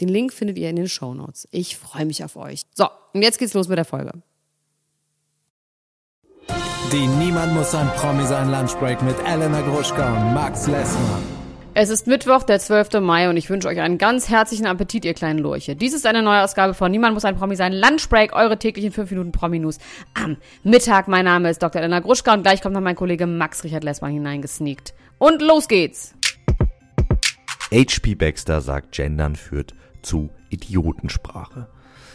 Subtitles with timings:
[0.00, 1.46] Den Link findet ihr in den Show Notes.
[1.50, 2.62] Ich freue mich auf euch.
[2.74, 4.12] So, und jetzt geht's los mit der Folge.
[6.92, 11.22] Die Niemand muss ein Promi sein Lunchbreak mit Elena Gruschka und Max Lessmann.
[11.72, 12.94] Es ist Mittwoch, der 12.
[13.00, 15.76] Mai und ich wünsche euch einen ganz herzlichen Appetit, ihr kleinen Lurche.
[15.76, 17.72] Dies ist eine neue Ausgabe von Niemand muss ein Promi sein.
[17.72, 19.78] Lunchbreak, eure täglichen 5 Minuten Promi-News
[20.14, 21.06] am Mittag.
[21.06, 21.80] Mein Name ist Dr.
[21.80, 24.94] Elena Gruschka und gleich kommt noch mein Kollege Max Richard Lessmann hineingesneakt.
[25.18, 26.14] Und los geht's!
[27.72, 31.68] HP Baxter sagt, Gendern führt zu Idiotensprache.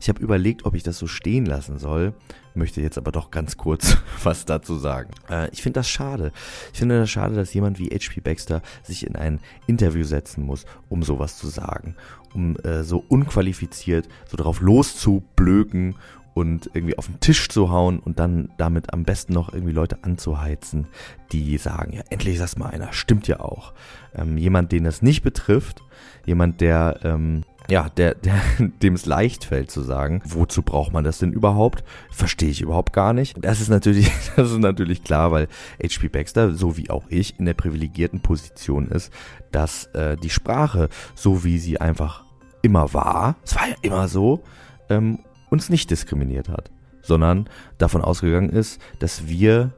[0.00, 2.14] Ich habe überlegt, ob ich das so stehen lassen soll,
[2.54, 5.10] möchte jetzt aber doch ganz kurz was dazu sagen.
[5.30, 6.32] Äh, ich finde das schade.
[6.72, 8.20] Ich finde das schade, dass jemand wie H.P.
[8.20, 11.96] Baxter sich in ein Interview setzen muss, um sowas zu sagen.
[12.34, 15.96] Um äh, so unqualifiziert so drauf loszublöken
[16.34, 20.04] und irgendwie auf den Tisch zu hauen und dann damit am besten noch irgendwie Leute
[20.04, 20.86] anzuheizen,
[21.32, 23.72] die sagen, ja, endlich ist mal einer, stimmt ja auch.
[24.14, 25.82] Ähm, jemand, den das nicht betrifft,
[26.26, 28.40] jemand, der ähm, ja, der, der,
[28.82, 31.84] dem es leicht fällt zu sagen, wozu braucht man das denn überhaupt?
[32.10, 33.36] Verstehe ich überhaupt gar nicht.
[33.40, 35.48] Das ist natürlich, das ist natürlich klar, weil
[35.82, 39.12] HP Baxter, so wie auch ich, in der privilegierten Position ist,
[39.52, 42.24] dass äh, die Sprache, so wie sie einfach
[42.62, 44.42] immer war, es war ja immer so,
[44.88, 46.70] ähm, uns nicht diskriminiert hat,
[47.02, 49.72] sondern davon ausgegangen ist, dass wir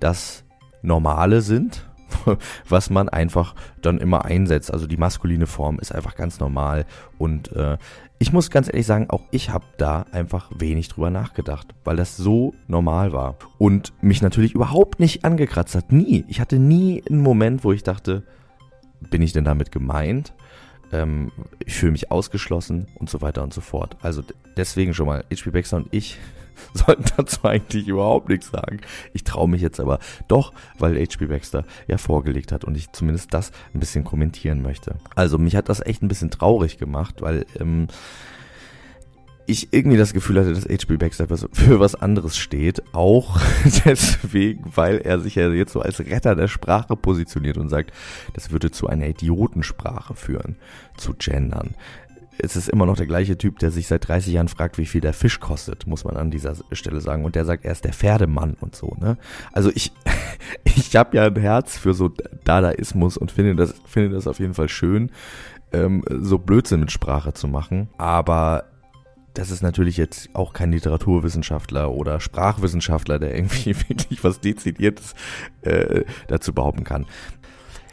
[0.00, 0.44] das
[0.82, 1.86] Normale sind
[2.68, 4.72] was man einfach dann immer einsetzt.
[4.72, 6.86] Also die maskuline Form ist einfach ganz normal.
[7.18, 7.78] Und äh,
[8.18, 12.16] ich muss ganz ehrlich sagen, auch ich habe da einfach wenig drüber nachgedacht, weil das
[12.16, 13.36] so normal war.
[13.58, 15.92] Und mich natürlich überhaupt nicht angekratzt hat.
[15.92, 16.24] Nie.
[16.28, 18.22] Ich hatte nie einen Moment, wo ich dachte,
[19.10, 20.34] bin ich denn damit gemeint?
[20.92, 21.32] Ähm,
[21.64, 23.96] ich fühle mich ausgeschlossen und so weiter und so fort.
[24.02, 24.22] Also
[24.56, 26.18] deswegen schon mal, HP Baxter und ich
[26.74, 28.80] sollten dazu eigentlich überhaupt nichts sagen.
[29.12, 29.98] Ich traue mich jetzt aber
[30.28, 31.26] doch, weil H.P.
[31.26, 34.96] Baxter ja vorgelegt hat und ich zumindest das ein bisschen kommentieren möchte.
[35.14, 37.88] Also mich hat das echt ein bisschen traurig gemacht, weil ähm,
[39.46, 40.96] ich irgendwie das Gefühl hatte, dass H.P.
[40.96, 42.82] Baxter für was anderes steht.
[42.92, 43.40] Auch
[43.84, 47.92] deswegen, weil er sich ja jetzt so als Retter der Sprache positioniert und sagt,
[48.34, 50.56] das würde zu einer Idiotensprache führen,
[50.96, 51.74] zu gendern
[52.38, 55.00] es ist immer noch der gleiche Typ, der sich seit 30 Jahren fragt, wie viel
[55.00, 57.24] der Fisch kostet, muss man an dieser Stelle sagen.
[57.24, 59.18] Und der sagt, er ist der Pferdemann und so, ne?
[59.52, 59.92] Also ich,
[60.64, 62.10] ich habe ja ein Herz für so
[62.44, 65.10] Dadaismus und finde das, finde das auf jeden Fall schön,
[65.72, 67.88] ähm, so Blödsinn mit Sprache zu machen.
[67.98, 68.64] Aber
[69.34, 75.14] das ist natürlich jetzt auch kein Literaturwissenschaftler oder Sprachwissenschaftler, der irgendwie wirklich was Dezidiertes
[75.62, 77.06] äh, dazu behaupten kann.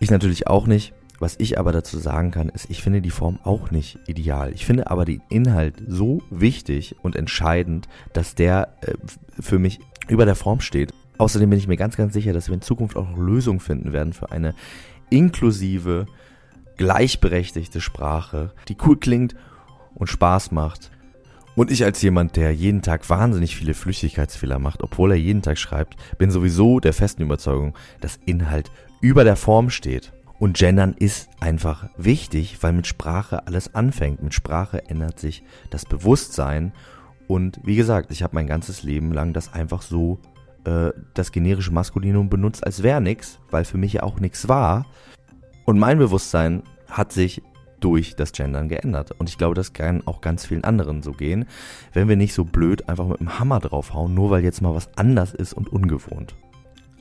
[0.00, 0.94] Ich natürlich auch nicht.
[1.20, 4.54] Was ich aber dazu sagen kann, ist, ich finde die Form auch nicht ideal.
[4.54, 8.94] Ich finde aber den Inhalt so wichtig und entscheidend, dass der äh,
[9.38, 10.94] für mich über der Form steht.
[11.18, 13.92] Außerdem bin ich mir ganz, ganz sicher, dass wir in Zukunft auch noch Lösungen finden
[13.92, 14.54] werden für eine
[15.10, 16.06] inklusive,
[16.78, 19.34] gleichberechtigte Sprache, die cool klingt
[19.94, 20.90] und Spaß macht.
[21.56, 25.58] Und ich als jemand, der jeden Tag wahnsinnig viele Flüchtigkeitsfehler macht, obwohl er jeden Tag
[25.58, 30.12] schreibt, bin sowieso der festen Überzeugung, dass Inhalt über der Form steht.
[30.38, 34.22] Und Gendern ist einfach wichtig, weil mit Sprache alles anfängt.
[34.22, 36.72] Mit Sprache ändert sich das Bewusstsein.
[37.28, 40.18] Und wie gesagt, ich habe mein ganzes Leben lang das einfach so,
[40.64, 44.86] äh, das generische Maskulinum benutzt, als wäre nix, weil für mich ja auch nix war.
[45.66, 47.42] Und mein Bewusstsein hat sich
[47.80, 49.12] durch das Gendern geändert.
[49.18, 51.46] Und ich glaube, das kann auch ganz vielen anderen so gehen,
[51.92, 54.90] wenn wir nicht so blöd einfach mit dem Hammer draufhauen, nur weil jetzt mal was
[54.96, 56.34] anders ist und ungewohnt.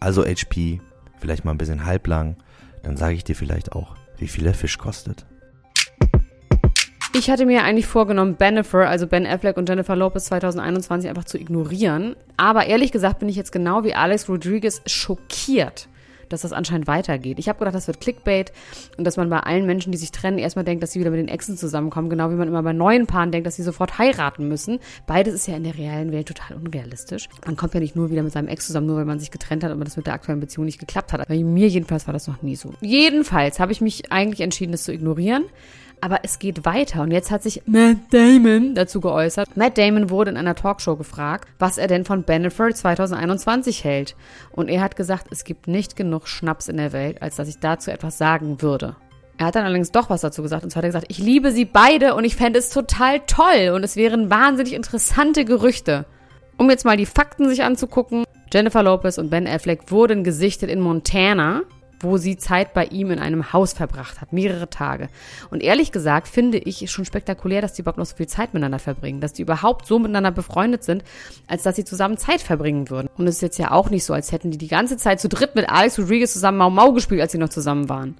[0.00, 0.80] Also HP,
[1.18, 2.36] vielleicht mal ein bisschen halblang,
[2.82, 5.24] dann sage ich dir vielleicht auch, wie viel der Fisch kostet.
[7.14, 11.38] Ich hatte mir eigentlich vorgenommen, Bennifer, also Ben Affleck und Jennifer Lopez 2021 einfach zu
[11.38, 12.16] ignorieren.
[12.38, 15.88] Aber ehrlich gesagt bin ich jetzt genau wie Alex Rodriguez schockiert
[16.32, 17.38] dass das anscheinend weitergeht.
[17.38, 18.52] Ich habe gedacht, das wird Clickbait
[18.96, 21.20] und dass man bei allen Menschen, die sich trennen, erstmal denkt, dass sie wieder mit
[21.20, 24.48] den Exen zusammenkommen, genau wie man immer bei neuen Paaren denkt, dass sie sofort heiraten
[24.48, 24.78] müssen.
[25.06, 27.28] Beides ist ja in der realen Welt total unrealistisch.
[27.46, 29.64] Man kommt ja nicht nur wieder mit seinem Ex zusammen, nur weil man sich getrennt
[29.64, 31.26] hat und das mit der aktuellen Beziehung nicht geklappt hat.
[31.28, 32.74] Bei mir jedenfalls war das noch nie so.
[32.80, 35.44] Jedenfalls habe ich mich eigentlich entschieden, das zu ignorieren.
[36.04, 39.56] Aber es geht weiter und jetzt hat sich Matt Damon dazu geäußert.
[39.56, 44.16] Matt Damon wurde in einer Talkshow gefragt, was er denn von Benefit 2021 hält.
[44.50, 47.60] Und er hat gesagt, es gibt nicht genug Schnaps in der Welt, als dass ich
[47.60, 48.96] dazu etwas sagen würde.
[49.38, 50.64] Er hat dann allerdings doch was dazu gesagt.
[50.64, 53.70] Und zwar hat er gesagt, ich liebe sie beide und ich fände es total toll
[53.72, 56.04] und es wären wahnsinnig interessante Gerüchte.
[56.58, 58.24] Um jetzt mal die Fakten sich anzugucken.
[58.52, 61.62] Jennifer Lopez und Ben Affleck wurden gesichtet in Montana,
[62.02, 65.08] wo sie Zeit bei ihm in einem Haus verbracht hat, mehrere Tage.
[65.50, 68.78] Und ehrlich gesagt finde ich schon spektakulär, dass die überhaupt noch so viel Zeit miteinander
[68.78, 71.04] verbringen, dass die überhaupt so miteinander befreundet sind,
[71.46, 73.08] als dass sie zusammen Zeit verbringen würden.
[73.16, 75.28] Und es ist jetzt ja auch nicht so, als hätten die die ganze Zeit zu
[75.28, 78.16] dritt mit Alex Rodriguez zusammen Mau Mau gespielt, als sie noch zusammen waren.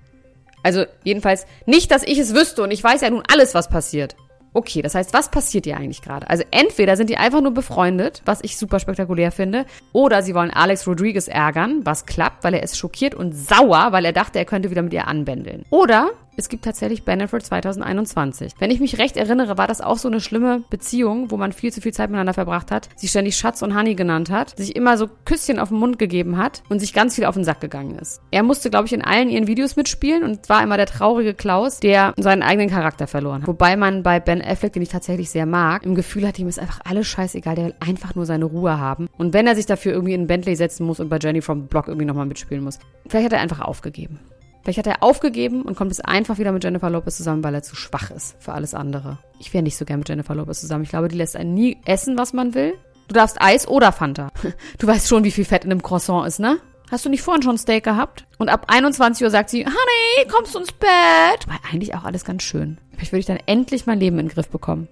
[0.63, 4.17] Also jedenfalls nicht, dass ich es wüsste und ich weiß ja nun alles, was passiert.
[4.55, 6.29] Okay, das heißt, was passiert hier eigentlich gerade?
[6.29, 10.51] Also entweder sind die einfach nur befreundet, was ich super spektakulär finde, oder sie wollen
[10.51, 14.45] Alex Rodriguez ärgern, was klappt, weil er ist schockiert und sauer, weil er dachte, er
[14.45, 15.65] könnte wieder mit ihr anbändeln.
[15.71, 18.55] Oder es gibt tatsächlich Benefit 2021.
[18.59, 21.73] Wenn ich mich recht erinnere, war das auch so eine schlimme Beziehung, wo man viel
[21.73, 24.97] zu viel Zeit miteinander verbracht hat, sich ständig Schatz und Honey genannt hat, sich immer
[24.97, 27.99] so Küsschen auf den Mund gegeben hat und sich ganz viel auf den Sack gegangen
[27.99, 28.23] ist.
[28.31, 31.81] Er musste, glaube ich, in allen ihren Videos mitspielen und war immer der traurige Klaus,
[31.81, 33.49] der seinen eigenen Charakter verloren hat.
[33.49, 36.59] Wobei man bei Ben Affleck, den ich tatsächlich sehr mag, im Gefühl hatte, ihm ist
[36.59, 39.09] einfach alles scheißegal, der will einfach nur seine Ruhe haben.
[39.19, 41.89] Und wenn er sich dafür irgendwie in Bentley setzen muss und bei Jenny from Block
[41.89, 44.19] irgendwie nochmal mitspielen muss, vielleicht hat er einfach aufgegeben.
[44.63, 47.63] Vielleicht hat er aufgegeben und kommt jetzt einfach wieder mit Jennifer Lopez zusammen, weil er
[47.63, 49.19] zu schwach ist für alles andere.
[49.39, 50.85] Ich wäre nicht so gern mit Jennifer Lopez zusammen.
[50.85, 52.75] Ich glaube, die lässt einen nie essen, was man will.
[53.09, 54.31] Du darfst Eis oder Fanta.
[54.79, 56.59] Du weißt schon, wie viel Fett in einem Croissant ist, ne?
[56.91, 58.27] Hast du nicht vorhin schon Steak gehabt?
[58.39, 61.49] Und ab 21 Uhr sagt sie, Honey, kommst du ins Bett?
[61.49, 62.79] War eigentlich auch alles ganz schön.
[62.93, 64.89] Vielleicht würde ich dann endlich mein Leben in den Griff bekommen.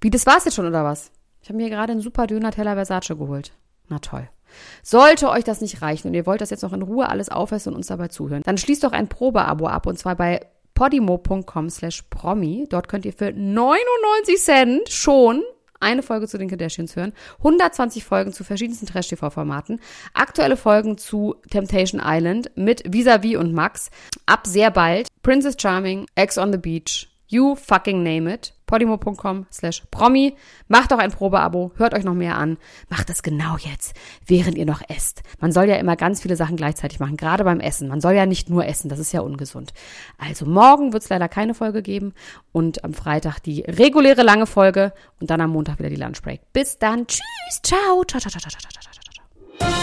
[0.00, 1.10] Wie, das war's jetzt schon, oder was?
[1.42, 3.52] Ich habe mir gerade einen super Döner-Teller Versace geholt.
[3.88, 4.28] Na toll.
[4.82, 7.70] Sollte euch das nicht reichen und ihr wollt das jetzt noch in Ruhe alles aufessen
[7.70, 10.40] und uns dabei zuhören, dann schließt doch ein Probeabo ab und zwar bei
[10.74, 12.66] podimo.com slash promi.
[12.68, 15.42] Dort könnt ihr für 99 Cent schon
[15.80, 19.80] eine Folge zu den Kardashians hören, 120 Folgen zu verschiedensten Trash-TV-Formaten,
[20.14, 23.90] aktuelle Folgen zu Temptation Island mit Visavi und Max,
[24.24, 28.52] ab sehr bald Princess Charming, Ex on the Beach, You fucking name it.
[28.72, 30.34] Podimo.com slash Promi.
[30.66, 32.56] Macht doch ein Probeabo, hört euch noch mehr an.
[32.88, 33.94] Macht das genau jetzt,
[34.26, 35.22] während ihr noch esst.
[35.40, 37.88] Man soll ja immer ganz viele Sachen gleichzeitig machen, gerade beim Essen.
[37.88, 39.74] Man soll ja nicht nur essen, das ist ja ungesund.
[40.16, 42.14] Also morgen wird es leider keine Folge geben
[42.50, 46.40] und am Freitag die reguläre lange Folge und dann am Montag wieder die Lunchbreak.
[46.54, 47.06] Bis dann.
[47.06, 47.20] Tschüss.
[47.62, 48.04] Ciao.
[48.08, 48.82] Ciao, ciao, ciao, ciao, ciao, ciao.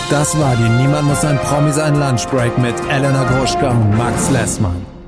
[0.09, 4.99] Das war die Niemand muss ein Promi sein Lunchbreak mit Elena Gruschka und Max Lessmann.